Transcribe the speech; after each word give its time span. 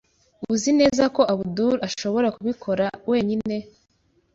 Uzi 0.53 0.71
neza 0.79 1.03
ko 1.15 1.21
Abdul 1.33 1.75
ashobora 1.87 2.27
kubikora 2.35 2.85
wenyine? 3.09 3.55